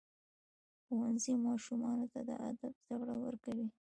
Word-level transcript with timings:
ښوونځی 0.83 1.33
ماشومانو 1.47 2.05
ته 2.13 2.19
د 2.29 2.31
ادب 2.49 2.73
زده 2.85 2.95
کړه 3.03 3.15
ورکوي. 3.25 3.65